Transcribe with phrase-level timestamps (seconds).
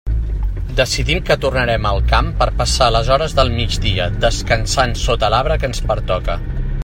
[0.77, 5.73] Decidim que tornarem al camp per passar les hores del migdia descansant sota l'arbre que
[5.73, 6.41] ens pertoca.